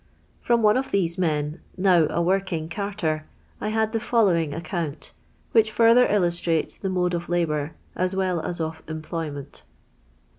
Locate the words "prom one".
0.47-0.77